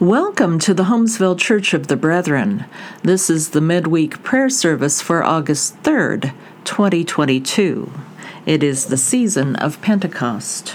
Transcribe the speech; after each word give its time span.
Welcome 0.00 0.58
to 0.58 0.74
the 0.74 0.84
Holmesville 0.84 1.38
Church 1.38 1.72
of 1.72 1.86
the 1.86 1.96
Brethren. 1.96 2.66
This 3.02 3.30
is 3.30 3.48
the 3.48 3.62
midweek 3.62 4.22
prayer 4.22 4.50
service 4.50 5.00
for 5.00 5.24
August 5.24 5.82
3rd, 5.84 6.34
2022. 6.64 7.90
It 8.44 8.62
is 8.62 8.86
the 8.86 8.98
season 8.98 9.56
of 9.56 9.80
Pentecost. 9.80 10.74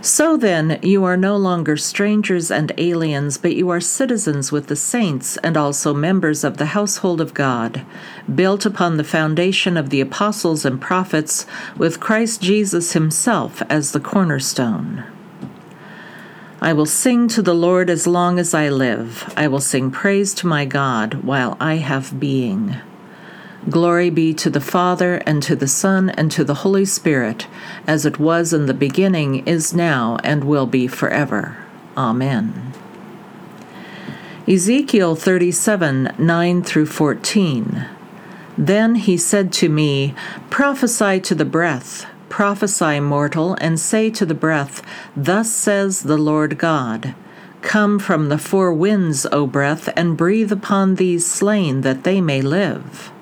So 0.00 0.36
then, 0.36 0.80
you 0.82 1.04
are 1.04 1.16
no 1.16 1.36
longer 1.36 1.76
strangers 1.76 2.50
and 2.50 2.72
aliens, 2.76 3.38
but 3.38 3.54
you 3.54 3.68
are 3.68 3.80
citizens 3.80 4.50
with 4.50 4.66
the 4.66 4.74
saints 4.74 5.36
and 5.44 5.56
also 5.56 5.94
members 5.94 6.42
of 6.42 6.56
the 6.56 6.74
household 6.74 7.20
of 7.20 7.34
God, 7.34 7.86
built 8.34 8.66
upon 8.66 8.96
the 8.96 9.04
foundation 9.04 9.76
of 9.76 9.90
the 9.90 10.00
apostles 10.00 10.64
and 10.64 10.80
prophets, 10.80 11.46
with 11.76 12.00
Christ 12.00 12.42
Jesus 12.42 12.94
himself 12.94 13.62
as 13.70 13.92
the 13.92 14.00
cornerstone. 14.00 15.04
I 16.62 16.72
will 16.72 16.86
sing 16.86 17.26
to 17.26 17.42
the 17.42 17.56
Lord 17.56 17.90
as 17.90 18.06
long 18.06 18.38
as 18.38 18.54
I 18.54 18.68
live. 18.68 19.34
I 19.36 19.48
will 19.48 19.60
sing 19.60 19.90
praise 19.90 20.32
to 20.34 20.46
my 20.46 20.64
God 20.64 21.24
while 21.24 21.56
I 21.58 21.78
have 21.78 22.20
being. 22.20 22.76
Glory 23.68 24.10
be 24.10 24.32
to 24.34 24.48
the 24.48 24.60
Father, 24.60 25.16
and 25.26 25.42
to 25.42 25.56
the 25.56 25.66
Son, 25.66 26.10
and 26.10 26.30
to 26.30 26.44
the 26.44 26.62
Holy 26.62 26.84
Spirit, 26.84 27.48
as 27.84 28.06
it 28.06 28.20
was 28.20 28.52
in 28.52 28.66
the 28.66 28.74
beginning, 28.74 29.44
is 29.44 29.74
now, 29.74 30.18
and 30.22 30.44
will 30.44 30.66
be 30.66 30.86
forever. 30.86 31.56
Amen. 31.96 32.72
Ezekiel 34.46 35.16
37 35.16 36.14
9 36.16 36.62
through 36.62 36.86
14. 36.86 37.88
Then 38.56 38.94
he 38.94 39.16
said 39.16 39.52
to 39.54 39.68
me, 39.68 40.14
Prophesy 40.48 41.18
to 41.22 41.34
the 41.34 41.44
breath 41.44 42.06
Prophesy, 42.32 42.98
mortal, 42.98 43.58
and 43.60 43.78
say 43.78 44.08
to 44.08 44.24
the 44.24 44.32
breath, 44.32 44.82
Thus 45.14 45.50
says 45.52 46.04
the 46.04 46.16
Lord 46.16 46.56
God 46.56 47.14
Come 47.60 47.98
from 47.98 48.30
the 48.30 48.38
four 48.38 48.72
winds, 48.72 49.26
O 49.30 49.46
breath, 49.46 49.90
and 49.94 50.16
breathe 50.16 50.50
upon 50.50 50.94
these 50.94 51.26
slain, 51.26 51.82
that 51.82 52.04
they 52.04 52.22
may 52.22 52.40
live. 52.40 53.12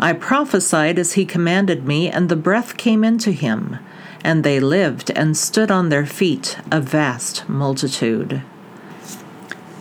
I 0.00 0.14
prophesied 0.14 0.98
as 0.98 1.12
he 1.12 1.24
commanded 1.24 1.86
me, 1.86 2.10
and 2.10 2.28
the 2.28 2.34
breath 2.34 2.76
came 2.76 3.04
into 3.04 3.30
him, 3.30 3.78
and 4.24 4.42
they 4.42 4.58
lived 4.58 5.12
and 5.12 5.36
stood 5.36 5.70
on 5.70 5.88
their 5.88 6.04
feet, 6.04 6.58
a 6.72 6.80
vast 6.80 7.48
multitude. 7.48 8.42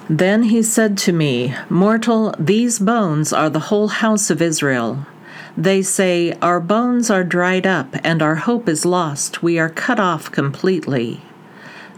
Then 0.07 0.43
he 0.43 0.61
said 0.61 0.95
to 0.99 1.11
me, 1.11 1.55
Mortal, 1.69 2.35
these 2.37 2.77
bones 2.77 3.33
are 3.33 3.49
the 3.49 3.67
whole 3.71 3.87
house 3.87 4.29
of 4.29 4.43
Israel. 4.43 5.07
They 5.55 5.83
say, 5.83 6.35
Our 6.41 6.59
bones 6.59 7.11
are 7.11 7.23
dried 7.23 7.67
up, 7.67 7.95
and 8.03 8.23
our 8.23 8.35
hope 8.35 8.67
is 8.67 8.85
lost. 8.85 9.43
We 9.43 9.59
are 9.59 9.69
cut 9.69 9.99
off 9.99 10.31
completely. 10.31 11.21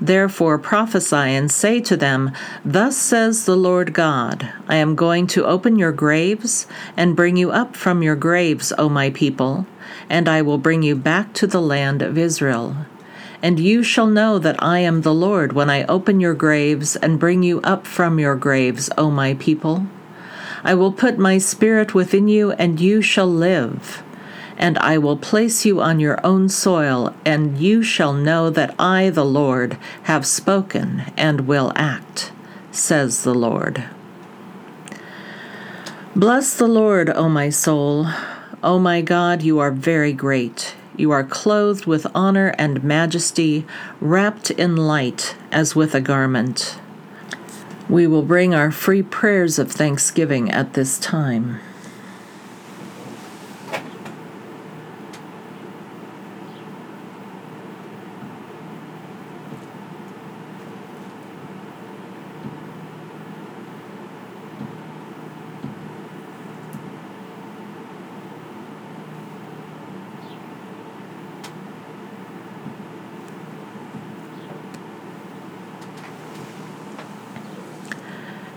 Therefore 0.01 0.57
prophesy 0.57 1.15
and 1.15 1.49
say 1.49 1.79
to 1.81 1.95
them, 1.95 2.31
Thus 2.65 2.97
says 2.97 3.45
the 3.45 3.55
Lord 3.55 3.93
God 3.93 4.51
I 4.67 4.75
am 4.75 4.95
going 4.95 5.25
to 5.27 5.45
open 5.45 5.79
your 5.79 5.93
graves 5.93 6.67
and 6.97 7.15
bring 7.15 7.37
you 7.37 7.51
up 7.51 7.77
from 7.77 8.03
your 8.03 8.17
graves, 8.17 8.73
O 8.77 8.89
my 8.89 9.09
people, 9.09 9.65
and 10.09 10.27
I 10.27 10.41
will 10.41 10.57
bring 10.57 10.83
you 10.83 10.97
back 10.97 11.33
to 11.35 11.47
the 11.47 11.61
land 11.61 12.01
of 12.01 12.17
Israel. 12.17 12.75
And 13.41 13.57
you 13.57 13.83
shall 13.83 14.07
know 14.07 14.37
that 14.37 14.61
I 14.61 14.79
am 14.79 15.01
the 15.01 15.13
Lord 15.13 15.53
when 15.53 15.69
I 15.69 15.85
open 15.85 16.19
your 16.19 16.33
graves 16.33 16.97
and 16.97 17.19
bring 17.19 17.41
you 17.43 17.61
up 17.61 17.87
from 17.87 18.19
your 18.19 18.35
graves, 18.35 18.89
O 18.97 19.09
my 19.09 19.35
people. 19.35 19.87
I 20.65 20.73
will 20.73 20.91
put 20.91 21.19
my 21.19 21.37
spirit 21.37 21.93
within 21.93 22.27
you, 22.27 22.51
and 22.53 22.79
you 22.79 23.03
shall 23.03 23.27
live. 23.27 24.01
And 24.57 24.79
I 24.79 24.97
will 24.97 25.15
place 25.15 25.63
you 25.63 25.79
on 25.79 25.99
your 25.99 26.19
own 26.25 26.49
soil, 26.49 27.13
and 27.23 27.59
you 27.59 27.83
shall 27.83 28.13
know 28.13 28.49
that 28.49 28.73
I, 28.79 29.11
the 29.11 29.23
Lord, 29.23 29.77
have 30.03 30.25
spoken 30.25 31.03
and 31.15 31.41
will 31.41 31.71
act, 31.75 32.31
says 32.71 33.23
the 33.23 33.35
Lord. 33.35 33.83
Bless 36.15 36.57
the 36.57 36.67
Lord, 36.67 37.11
O 37.11 37.29
my 37.29 37.51
soul. 37.51 38.07
O 38.63 38.79
my 38.79 39.01
God, 39.01 39.43
you 39.43 39.59
are 39.59 39.71
very 39.71 40.13
great. 40.13 40.73
You 40.97 41.11
are 41.11 41.23
clothed 41.23 41.85
with 41.85 42.07
honor 42.15 42.55
and 42.57 42.83
majesty, 42.83 43.67
wrapped 44.01 44.49
in 44.49 44.75
light 44.75 45.35
as 45.51 45.75
with 45.75 45.93
a 45.93 46.01
garment. 46.01 46.79
We 47.87 48.07
will 48.07 48.23
bring 48.23 48.55
our 48.55 48.71
free 48.71 49.03
prayers 49.03 49.59
of 49.59 49.71
thanksgiving 49.71 50.49
at 50.49 50.73
this 50.73 50.97
time. 50.97 51.59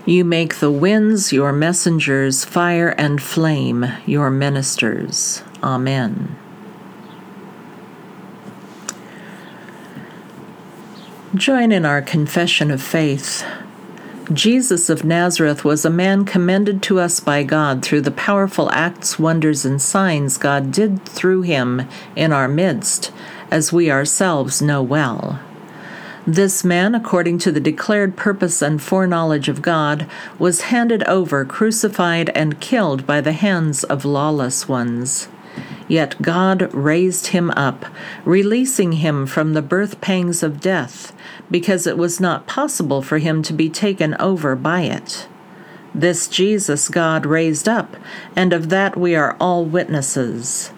You 0.05 0.25
make 0.25 0.55
the 0.55 0.71
winds 0.71 1.31
your 1.31 1.51
messengers, 1.51 2.45
fire 2.45 2.89
and 2.89 3.21
flame 3.21 3.85
your 4.05 4.29
ministers. 4.29 5.43
Amen. 5.61 6.35
Join 11.35 11.71
in 11.71 11.85
our 11.85 12.01
confession 12.01 12.71
of 12.71 12.81
faith. 12.81 13.45
Jesus 14.33 14.89
of 14.89 15.03
Nazareth 15.03 15.63
was 15.63 15.85
a 15.85 15.89
man 15.89 16.25
commended 16.25 16.81
to 16.83 16.99
us 16.99 17.19
by 17.19 17.43
God 17.43 17.83
through 17.83 18.01
the 18.01 18.11
powerful 18.11 18.71
acts, 18.71 19.17
wonders, 19.19 19.65
and 19.65 19.81
signs 19.81 20.37
God 20.37 20.71
did 20.71 21.03
through 21.05 21.43
him 21.43 21.87
in 22.15 22.31
our 22.31 22.47
midst, 22.47 23.11
as 23.51 23.73
we 23.73 23.91
ourselves 23.91 24.61
know 24.61 24.81
well. 24.83 25.39
This 26.27 26.63
man, 26.63 26.95
according 26.95 27.37
to 27.39 27.51
the 27.51 27.59
declared 27.59 28.15
purpose 28.15 28.61
and 28.61 28.81
foreknowledge 28.81 29.47
of 29.47 29.61
God, 29.61 30.07
was 30.37 30.61
handed 30.63 31.03
over, 31.03 31.45
crucified, 31.45 32.29
and 32.35 32.59
killed 32.59 33.07
by 33.07 33.21
the 33.21 33.31
hands 33.31 33.83
of 33.83 34.05
lawless 34.05 34.67
ones. 34.67 35.29
Yet 35.87 36.21
God 36.21 36.71
raised 36.73 37.27
him 37.27 37.49
up, 37.51 37.85
releasing 38.25 38.93
him 38.93 39.25
from 39.25 39.53
the 39.53 39.61
birth 39.61 40.01
pangs 40.01 40.43
of 40.43 40.61
death, 40.61 41.13
because 41.49 41.87
it 41.87 41.97
was 41.97 42.19
not 42.19 42.45
possible 42.45 43.01
for 43.01 43.17
him 43.17 43.41
to 43.43 43.53
be 43.53 43.69
taken 43.69 44.15
over 44.19 44.55
by 44.55 44.81
it. 44.81 45.27
This 45.95 46.27
Jesus 46.27 46.89
God 46.89 47.25
raised 47.25 47.67
up, 47.67 47.95
and 48.35 48.53
of 48.53 48.69
that 48.69 48.95
we 48.95 49.15
are 49.15 49.35
all 49.39 49.65
witnesses. 49.65 50.71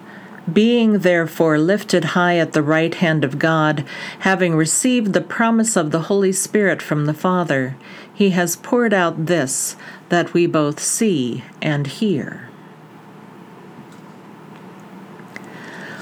Being 0.51 0.99
therefore 0.99 1.59
lifted 1.59 2.05
high 2.05 2.37
at 2.37 2.53
the 2.53 2.63
right 2.63 2.93
hand 2.95 3.23
of 3.23 3.37
God, 3.37 3.85
having 4.19 4.55
received 4.55 5.13
the 5.13 5.21
promise 5.21 5.75
of 5.75 5.91
the 5.91 6.03
Holy 6.03 6.31
Spirit 6.31 6.81
from 6.81 7.05
the 7.05 7.13
Father, 7.13 7.75
he 8.13 8.31
has 8.31 8.55
poured 8.55 8.93
out 8.93 9.27
this 9.27 9.75
that 10.09 10.33
we 10.33 10.47
both 10.47 10.79
see 10.79 11.43
and 11.61 11.87
hear. 11.87 12.49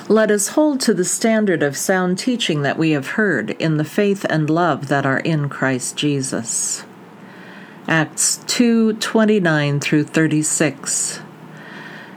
Let 0.08 0.32
us 0.32 0.50
hold 0.50 0.80
to 0.82 0.94
the 0.96 1.06
standard 1.06 1.62
of 1.62 1.78
sound 1.78 2.18
teaching 2.18 2.64
that 2.64 2.80
we 2.80 2.92
have 2.92 3.10
heard 3.10 3.52
in 3.52 3.78
the 3.78 3.84
faith 3.84 4.26
and 4.28 4.50
love 4.50 4.88
that 4.88 5.06
are 5.06 5.20
in 5.20 5.50
Christ 5.50 5.98
Jesus. 5.98 6.84
Acts 7.88 8.40
2:29 8.48 9.80
through 9.80 10.06
36. 10.06 11.20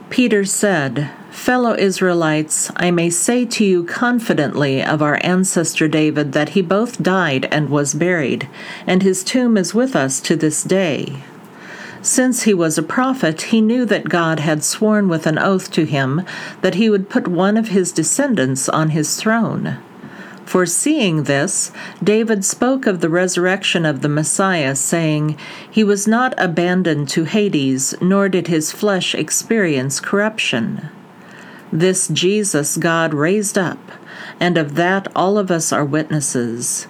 Peter 0.09 0.43
said, 0.43 1.11
Fellow 1.33 1.75
Israelites, 1.75 2.71
I 2.75 2.91
may 2.91 3.09
say 3.09 3.43
to 3.43 3.65
you 3.65 3.83
confidently 3.83 4.81
of 4.83 5.01
our 5.01 5.19
ancestor 5.23 5.87
David 5.89 6.31
that 6.31 6.49
he 6.49 6.61
both 6.61 7.01
died 7.01 7.49
and 7.51 7.69
was 7.69 7.95
buried, 7.95 8.47
and 8.85 9.01
his 9.01 9.23
tomb 9.23 9.57
is 9.57 9.73
with 9.73 9.95
us 9.95 10.21
to 10.21 10.37
this 10.37 10.63
day. 10.63 11.23
Since 12.03 12.43
he 12.43 12.53
was 12.53 12.77
a 12.77 12.83
prophet, 12.83 13.41
he 13.41 13.61
knew 13.61 13.83
that 13.83 14.09
God 14.09 14.41
had 14.41 14.63
sworn 14.63 15.09
with 15.09 15.25
an 15.25 15.39
oath 15.39 15.69
to 15.71 15.85
him 15.85 16.21
that 16.61 16.75
he 16.75 16.87
would 16.87 17.09
put 17.09 17.27
one 17.27 17.57
of 17.57 17.69
his 17.69 17.91
descendants 17.91 18.69
on 18.69 18.91
his 18.91 19.17
throne. 19.17 19.79
Foreseeing 20.45 21.23
this, 21.23 21.71
David 22.01 22.45
spoke 22.45 22.85
of 22.85 23.01
the 23.01 23.09
resurrection 23.09 23.85
of 23.85 24.01
the 24.01 24.07
Messiah, 24.07 24.75
saying, 24.75 25.35
He 25.69 25.83
was 25.83 26.07
not 26.07 26.35
abandoned 26.37 27.09
to 27.09 27.23
Hades, 27.23 27.95
nor 27.99 28.29
did 28.29 28.47
his 28.47 28.71
flesh 28.71 29.15
experience 29.15 29.99
corruption. 29.99 30.89
This 31.73 32.07
Jesus 32.07 32.77
God 32.77 33.15
raised 33.15 33.57
up, 33.57 33.79
and 34.39 34.59
of 34.59 34.75
that 34.75 35.07
all 35.15 35.39
of 35.39 35.49
us 35.49 35.73
are 35.73 35.83
witnesses. 35.83 36.85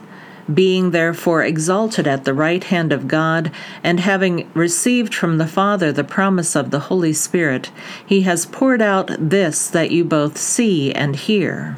Being 0.53 0.91
therefore 0.91 1.41
exalted 1.41 2.06
at 2.06 2.25
the 2.25 2.33
right 2.33 2.62
hand 2.62 2.91
of 2.91 3.07
God, 3.07 3.50
and 3.81 4.01
having 4.01 4.51
received 4.53 5.15
from 5.15 5.38
the 5.38 5.47
Father 5.47 5.94
the 5.94 6.03
promise 6.03 6.53
of 6.53 6.71
the 6.71 6.91
Holy 6.91 7.13
Spirit, 7.13 7.71
he 8.06 8.24
has 8.24 8.45
poured 8.45 8.81
out 8.81 9.09
this 9.18 9.69
that 9.69 9.91
you 9.91 10.03
both 10.03 10.38
see 10.38 10.91
and 10.91 11.15
hear. 11.15 11.77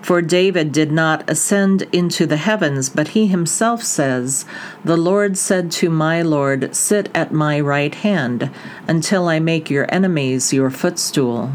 For 0.00 0.22
David 0.22 0.72
did 0.72 0.90
not 0.90 1.28
ascend 1.28 1.82
into 1.92 2.24
the 2.24 2.38
heavens, 2.38 2.88
but 2.88 3.08
he 3.08 3.26
himself 3.26 3.82
says, 3.82 4.46
The 4.82 4.96
Lord 4.96 5.36
said 5.36 5.70
to 5.72 5.90
my 5.90 6.22
Lord, 6.22 6.74
Sit 6.74 7.10
at 7.14 7.34
my 7.34 7.60
right 7.60 7.94
hand, 7.94 8.50
until 8.88 9.28
I 9.28 9.40
make 9.40 9.68
your 9.68 9.84
enemies 9.92 10.54
your 10.54 10.70
footstool. 10.70 11.52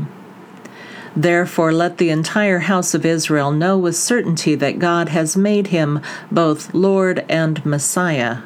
Therefore, 1.15 1.71
let 1.71 1.97
the 1.97 2.09
entire 2.09 2.59
house 2.59 2.93
of 2.93 3.05
Israel 3.05 3.51
know 3.51 3.77
with 3.77 3.95
certainty 3.95 4.55
that 4.55 4.79
God 4.79 5.09
has 5.09 5.35
made 5.35 5.67
him 5.67 6.01
both 6.31 6.73
Lord 6.73 7.25
and 7.27 7.65
Messiah, 7.65 8.39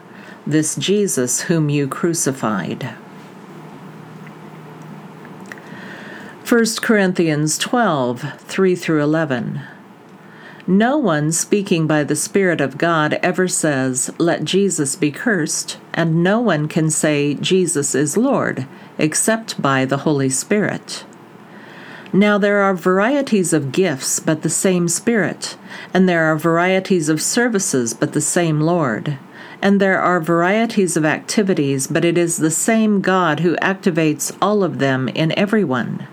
this 0.48 0.76
Jesus 0.76 1.42
whom 1.42 1.70
you 1.70 1.88
crucified. 1.88 2.96
1 6.48 6.66
Corinthians 6.82 7.58
12 7.58 8.40
3 8.40 8.76
through 8.76 9.02
11. 9.02 9.62
No 10.68 10.98
one 10.98 11.32
speaking 11.32 11.88
by 11.88 12.04
the 12.04 12.16
Spirit 12.16 12.62
of 12.62 12.78
God 12.78 13.20
ever 13.22 13.48
says, 13.48 14.14
Let 14.18 14.46
Jesus 14.46 14.96
be 14.96 15.12
cursed, 15.12 15.78
and 15.94 16.24
no 16.24 16.40
one 16.40 16.68
can 16.68 16.90
say, 16.90 17.34
Jesus 17.34 17.94
is 17.94 18.16
Lord, 18.16 18.66
except 18.98 19.62
by 19.62 19.84
the 19.84 19.98
Holy 19.98 20.30
Spirit. 20.30 21.04
Now 22.16 22.38
there 22.38 22.62
are 22.62 22.76
varieties 22.76 23.54
of 23.54 23.72
gifts, 23.72 24.20
but 24.20 24.44
the 24.44 24.50
same 24.50 24.88
Spirit, 24.88 25.58
and 25.96 26.08
there 26.08 26.26
are 26.26 26.38
varieties 26.38 27.10
of 27.10 27.20
services, 27.20 27.96
but 27.96 28.14
the 28.14 28.22
same 28.22 28.62
Lord. 28.62 29.18
And 29.64 29.82
there 29.82 30.00
are 30.00 30.20
varieties 30.20 30.96
of 30.96 31.06
activities, 31.06 31.88
but 31.88 32.06
it 32.06 32.16
is 32.16 32.38
the 32.38 32.52
same 32.52 33.02
God 33.02 33.40
who 33.40 33.56
activates 33.56 34.36
all 34.40 34.64
of 34.64 34.78
them 34.78 35.08
in 35.08 35.38
everyone. 35.40 36.08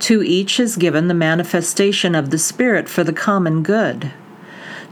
To 0.00 0.22
each 0.22 0.60
is 0.60 0.76
given 0.76 1.08
the 1.08 1.14
manifestation 1.14 2.14
of 2.14 2.28
the 2.28 2.36
Spirit 2.36 2.86
for 2.86 3.02
the 3.02 3.12
common 3.12 3.62
good. 3.62 4.12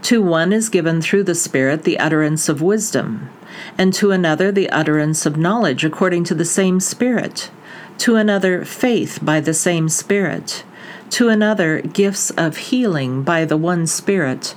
To 0.03 0.19
one 0.19 0.51
is 0.51 0.67
given 0.67 0.99
through 0.99 1.25
the 1.25 1.35
Spirit 1.35 1.83
the 1.83 1.99
utterance 1.99 2.49
of 2.49 2.59
wisdom, 2.59 3.29
and 3.77 3.93
to 3.93 4.11
another 4.11 4.51
the 4.51 4.69
utterance 4.69 5.25
of 5.25 5.37
knowledge 5.37 5.83
according 5.83 6.23
to 6.25 6.35
the 6.35 6.45
same 6.45 6.79
Spirit, 6.79 7.51
to 7.99 8.15
another 8.15 8.65
faith 8.65 9.19
by 9.21 9.39
the 9.39 9.53
same 9.53 9.89
Spirit, 9.89 10.63
to 11.09 11.29
another 11.29 11.81
gifts 11.81 12.29
of 12.31 12.57
healing 12.57 13.23
by 13.23 13.45
the 13.45 13.57
one 13.57 13.87
Spirit, 13.87 14.55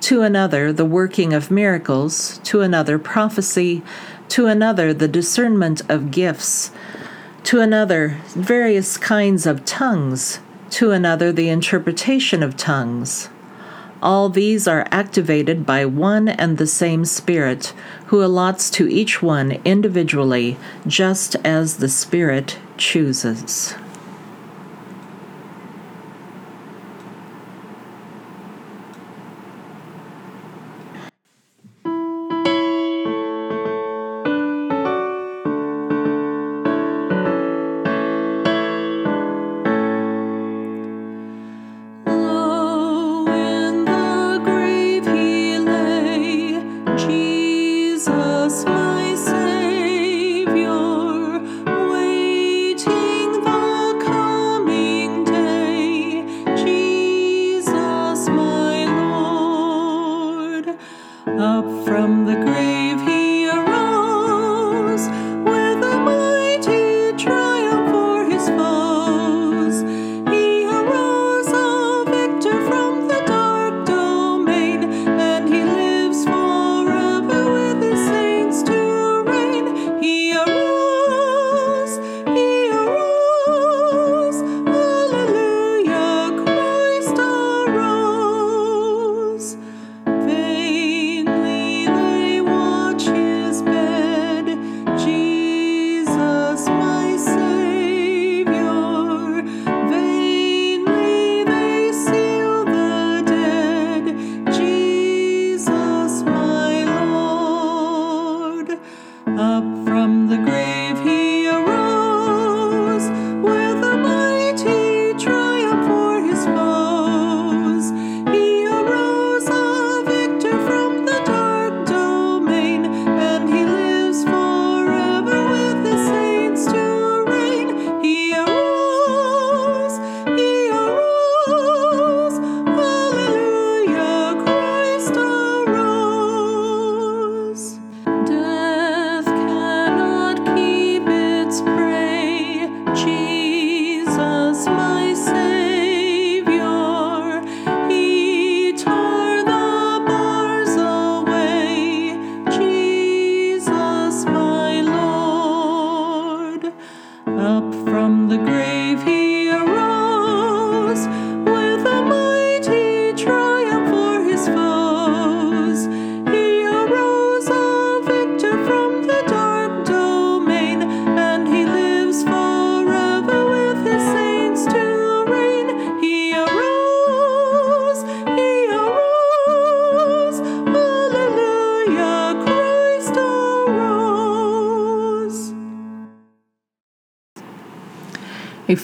to 0.00 0.22
another 0.22 0.72
the 0.72 0.84
working 0.84 1.32
of 1.32 1.50
miracles, 1.50 2.38
to 2.44 2.60
another 2.60 2.98
prophecy, 2.98 3.82
to 4.28 4.46
another 4.46 4.92
the 4.92 5.08
discernment 5.08 5.82
of 5.88 6.10
gifts 6.10 6.70
to 7.46 7.60
another 7.60 8.18
various 8.30 8.96
kinds 8.96 9.46
of 9.46 9.64
tongues, 9.64 10.40
to 10.68 10.90
another 10.90 11.30
the 11.30 11.48
interpretation 11.48 12.42
of 12.42 12.56
tongues. 12.56 13.28
All 14.02 14.28
these 14.28 14.68
are 14.68 14.86
activated 14.90 15.64
by 15.64 15.84
one 15.86 16.28
and 16.28 16.58
the 16.58 16.66
same 16.66 17.04
Spirit, 17.04 17.72
who 18.06 18.22
allots 18.22 18.70
to 18.72 18.88
each 18.88 19.22
one 19.22 19.52
individually, 19.64 20.58
just 20.86 21.36
as 21.44 21.78
the 21.78 21.88
Spirit 21.88 22.58
chooses. 22.76 23.74
Christmas. 48.26 48.85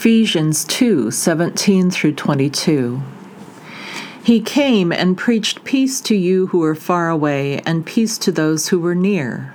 Ephesians 0.02 0.64
2 0.64 1.12
17 1.12 1.88
through 1.88 2.12
22. 2.12 3.00
He 4.24 4.40
came 4.40 4.90
and 4.90 5.16
preached 5.16 5.62
peace 5.62 6.00
to 6.00 6.16
you 6.16 6.48
who 6.48 6.58
were 6.58 6.74
far 6.74 7.08
away, 7.08 7.60
and 7.60 7.86
peace 7.86 8.18
to 8.18 8.32
those 8.32 8.66
who 8.66 8.80
were 8.80 8.96
near. 8.96 9.54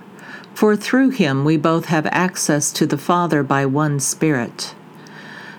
For 0.53 0.77
through 0.77 1.09
him 1.09 1.43
we 1.43 1.57
both 1.57 1.87
have 1.87 2.05
access 2.05 2.71
to 2.71 2.85
the 2.87 2.97
Father 2.97 3.43
by 3.43 3.65
one 3.65 3.99
Spirit. 3.99 4.73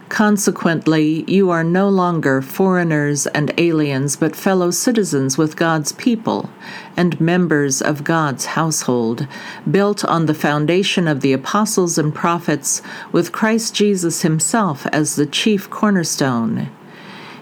Consequently, 0.08 1.22
you 1.30 1.50
are 1.50 1.62
no 1.62 1.88
longer 1.88 2.40
foreigners 2.40 3.26
and 3.26 3.52
aliens, 3.58 4.16
but 4.16 4.34
fellow 4.34 4.70
citizens 4.70 5.36
with 5.36 5.54
God's 5.54 5.92
people 5.92 6.48
and 6.96 7.20
members 7.20 7.82
of 7.82 8.04
God's 8.04 8.46
household, 8.46 9.26
built 9.70 10.04
on 10.06 10.24
the 10.24 10.34
foundation 10.34 11.06
of 11.06 11.20
the 11.20 11.34
apostles 11.34 11.98
and 11.98 12.14
prophets, 12.14 12.80
with 13.12 13.32
Christ 13.32 13.74
Jesus 13.74 14.22
himself 14.22 14.86
as 14.86 15.16
the 15.16 15.26
chief 15.26 15.68
cornerstone 15.68 16.70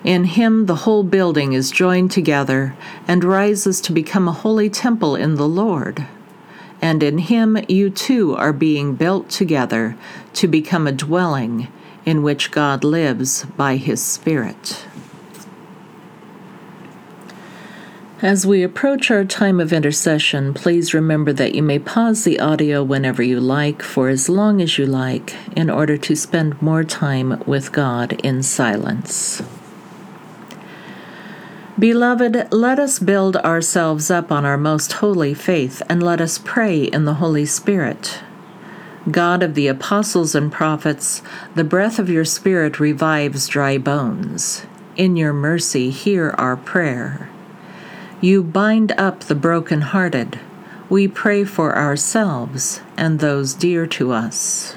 In 0.02 0.24
him 0.24 0.66
the 0.66 0.82
whole 0.86 1.04
building 1.04 1.52
is 1.52 1.70
joined 1.70 2.10
together 2.10 2.76
and 3.06 3.22
rises 3.22 3.80
to 3.82 3.92
become 3.92 4.26
a 4.26 4.32
holy 4.32 4.68
temple 4.68 5.14
in 5.14 5.36
the 5.36 5.48
Lord. 5.48 6.04
And 6.82 7.02
in 7.02 7.18
him 7.18 7.58
you 7.68 7.90
too 7.90 8.34
are 8.34 8.52
being 8.52 8.96
built 8.96 9.30
together 9.30 9.96
to 10.34 10.48
become 10.48 10.86
a 10.86 10.92
dwelling 10.92 11.68
in 12.06 12.22
which 12.22 12.50
God 12.50 12.84
lives 12.84 13.44
by 13.56 13.76
his 13.76 14.02
Spirit. 14.02 14.86
As 18.22 18.46
we 18.46 18.62
approach 18.62 19.10
our 19.10 19.26
time 19.26 19.60
of 19.60 19.74
intercession, 19.74 20.54
please 20.54 20.94
remember 20.94 21.34
that 21.34 21.54
you 21.54 21.62
may 21.62 21.78
pause 21.78 22.24
the 22.24 22.40
audio 22.40 22.82
whenever 22.82 23.22
you 23.22 23.38
like, 23.38 23.82
for 23.82 24.08
as 24.08 24.30
long 24.30 24.62
as 24.62 24.78
you 24.78 24.86
like, 24.86 25.34
in 25.54 25.68
order 25.68 25.98
to 25.98 26.16
spend 26.16 26.62
more 26.62 26.82
time 26.82 27.42
with 27.44 27.72
God 27.72 28.14
in 28.24 28.42
silence. 28.42 29.42
Beloved, 31.78 32.48
let 32.50 32.78
us 32.78 32.98
build 32.98 33.36
ourselves 33.36 34.10
up 34.10 34.32
on 34.32 34.46
our 34.46 34.56
most 34.56 34.94
holy 34.94 35.34
faith, 35.34 35.82
and 35.86 36.02
let 36.02 36.22
us 36.22 36.38
pray 36.38 36.84
in 36.84 37.04
the 37.04 37.14
Holy 37.14 37.44
Spirit. 37.44 38.22
God 39.10 39.42
of 39.42 39.54
the 39.54 39.68
apostles 39.68 40.34
and 40.34 40.50
prophets, 40.50 41.22
the 41.54 41.64
breath 41.64 41.98
of 41.98 42.10
your 42.10 42.24
Spirit 42.24 42.80
revives 42.80 43.46
dry 43.46 43.78
bones. 43.78 44.66
In 44.96 45.16
your 45.16 45.32
mercy, 45.32 45.90
hear 45.90 46.30
our 46.38 46.56
prayer. 46.56 47.30
You 48.20 48.42
bind 48.42 48.92
up 48.92 49.20
the 49.20 49.34
broken-hearted. 49.34 50.40
We 50.88 51.06
pray 51.06 51.44
for 51.44 51.76
ourselves 51.76 52.80
and 52.96 53.20
those 53.20 53.54
dear 53.54 53.86
to 53.88 54.12
us. 54.12 54.75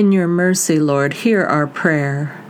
In 0.00 0.12
your 0.12 0.28
mercy, 0.28 0.78
Lord, 0.78 1.12
hear 1.12 1.44
our 1.44 1.66
prayer. 1.66 2.42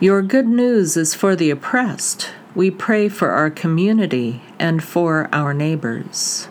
Your 0.00 0.22
good 0.22 0.48
news 0.48 0.96
is 0.96 1.14
for 1.14 1.36
the 1.36 1.48
oppressed. 1.50 2.32
We 2.52 2.68
pray 2.72 3.08
for 3.08 3.30
our 3.30 3.48
community 3.48 4.42
and 4.58 4.82
for 4.82 5.28
our 5.32 5.54
neighbors. 5.54 6.48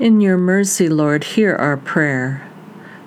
In 0.00 0.20
your 0.20 0.38
mercy, 0.38 0.88
Lord, 0.88 1.24
hear 1.24 1.56
our 1.56 1.76
prayer. 1.76 2.48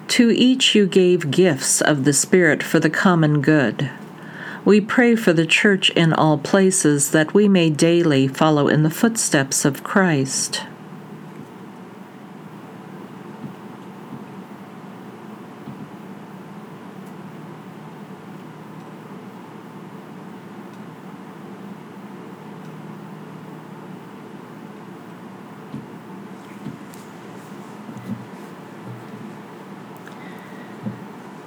To 0.09 0.29
each 0.29 0.75
you 0.75 0.85
gave 0.85 1.31
gifts 1.31 1.79
of 1.79 2.03
the 2.03 2.11
Spirit 2.11 2.61
for 2.61 2.81
the 2.81 2.89
common 2.89 3.39
good. 3.41 3.89
We 4.65 4.81
pray 4.81 5.15
for 5.15 5.31
the 5.31 5.45
Church 5.45 5.89
in 5.91 6.11
all 6.11 6.37
places 6.37 7.11
that 7.11 7.33
we 7.33 7.47
may 7.47 7.69
daily 7.69 8.27
follow 8.27 8.67
in 8.67 8.83
the 8.83 8.89
footsteps 8.89 9.63
of 9.63 9.85
Christ. 9.85 10.63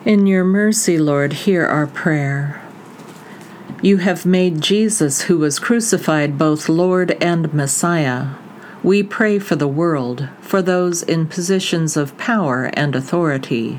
In 0.05 0.27
your 0.27 0.45
mercy, 0.45 0.99
Lord, 0.99 1.33
hear 1.33 1.65
our 1.65 1.87
prayer. 1.87 2.61
You 3.81 3.97
have 3.99 4.27
made 4.27 4.61
Jesus, 4.61 5.23
who 5.23 5.39
was 5.39 5.59
crucified, 5.59 6.37
both 6.37 6.69
Lord 6.69 7.13
and 7.23 7.55
Messiah. 7.55 8.27
We 8.83 9.03
pray 9.03 9.39
for 9.39 9.57
the 9.57 9.67
world, 9.67 10.29
for 10.43 10.61
those 10.61 11.03
in 11.03 11.27
positions 11.27 11.97
of 11.97 12.19
power 12.19 12.67
and 12.75 12.95
authority. 12.95 13.79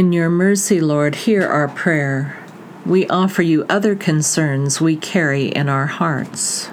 In 0.00 0.14
your 0.14 0.30
mercy, 0.30 0.80
Lord, 0.80 1.14
hear 1.14 1.46
our 1.46 1.68
prayer. 1.68 2.34
We 2.86 3.06
offer 3.08 3.42
you 3.42 3.66
other 3.68 3.94
concerns 3.94 4.80
we 4.80 4.96
carry 4.96 5.48
in 5.48 5.68
our 5.68 5.84
hearts. 5.84 6.70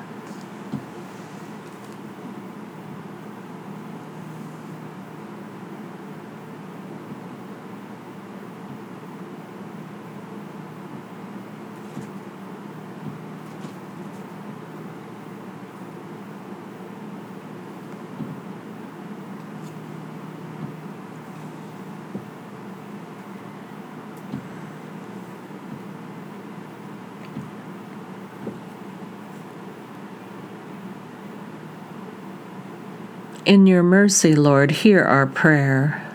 In 33.47 33.65
your 33.65 33.81
mercy, 33.81 34.35
Lord, 34.35 34.71
hear 34.71 35.01
our 35.05 35.25
prayer. 35.25 36.05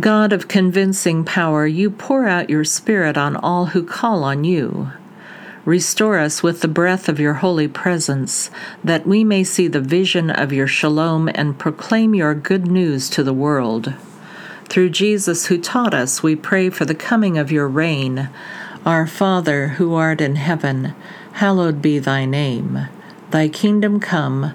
God 0.00 0.32
of 0.32 0.48
convincing 0.48 1.22
power, 1.22 1.66
you 1.66 1.90
pour 1.90 2.26
out 2.26 2.48
your 2.48 2.64
Spirit 2.64 3.18
on 3.18 3.36
all 3.36 3.66
who 3.66 3.84
call 3.84 4.24
on 4.24 4.44
you. 4.44 4.90
Restore 5.66 6.18
us 6.18 6.42
with 6.42 6.62
the 6.62 6.66
breath 6.66 7.06
of 7.06 7.20
your 7.20 7.34
holy 7.34 7.68
presence, 7.68 8.50
that 8.82 9.06
we 9.06 9.24
may 9.24 9.44
see 9.44 9.68
the 9.68 9.82
vision 9.82 10.30
of 10.30 10.54
your 10.54 10.66
shalom 10.66 11.28
and 11.34 11.58
proclaim 11.58 12.14
your 12.14 12.34
good 12.34 12.66
news 12.66 13.10
to 13.10 13.22
the 13.22 13.34
world. 13.34 13.92
Through 14.70 14.88
Jesus, 14.88 15.48
who 15.48 15.60
taught 15.60 15.92
us, 15.92 16.22
we 16.22 16.34
pray 16.34 16.70
for 16.70 16.86
the 16.86 16.94
coming 16.94 17.36
of 17.36 17.52
your 17.52 17.68
reign. 17.68 18.30
Our 18.86 19.06
Father, 19.06 19.68
who 19.76 19.92
art 19.92 20.22
in 20.22 20.36
heaven, 20.36 20.94
hallowed 21.32 21.82
be 21.82 21.98
thy 21.98 22.24
name. 22.24 22.88
Thy 23.32 23.48
kingdom 23.48 24.00
come. 24.00 24.54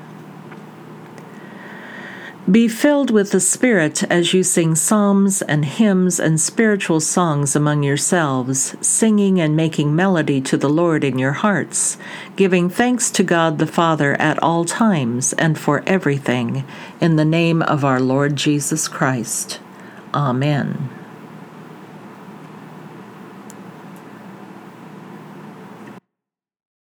Be 2.49 2.67
filled 2.67 3.11
with 3.11 3.31
the 3.31 3.39
Spirit 3.39 4.03
as 4.11 4.33
you 4.33 4.41
sing 4.41 4.73
psalms 4.73 5.43
and 5.43 5.63
hymns 5.63 6.19
and 6.19 6.41
spiritual 6.41 6.99
songs 6.99 7.55
among 7.55 7.83
yourselves, 7.83 8.75
singing 8.81 9.39
and 9.39 9.55
making 9.55 9.95
melody 9.95 10.41
to 10.41 10.57
the 10.57 10.69
Lord 10.69 11.03
in 11.03 11.19
your 11.19 11.33
hearts, 11.33 11.99
giving 12.35 12.67
thanks 12.67 13.11
to 13.11 13.23
God 13.23 13.59
the 13.59 13.67
Father 13.67 14.19
at 14.19 14.41
all 14.41 14.65
times 14.65 15.33
and 15.33 15.57
for 15.57 15.83
everything, 15.85 16.65
in 16.99 17.15
the 17.15 17.25
name 17.25 17.61
of 17.61 17.85
our 17.85 17.99
Lord 17.99 18.35
Jesus 18.37 18.87
Christ. 18.87 19.59
Amen. 20.11 21.00